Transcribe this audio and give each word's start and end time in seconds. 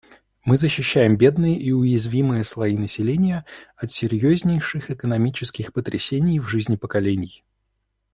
Мы 0.45 0.57
защищаем 0.57 1.15
бедные 1.15 1.59
и 1.59 1.71
уязвимые 1.71 2.43
слои 2.43 2.75
населения 2.75 3.45
от 3.75 3.91
серьезнейших 3.91 4.89
экономических 4.89 5.73
потрясений 5.73 6.39
в 6.39 6.47
жизни 6.47 6.75
поколений. 6.75 7.45